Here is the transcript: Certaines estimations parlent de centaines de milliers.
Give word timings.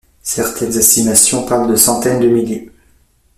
Certaines 0.23 0.75
estimations 0.79 1.43
parlent 1.45 1.69
de 1.69 1.75
centaines 1.75 2.19
de 2.19 2.27
milliers. 2.27 2.71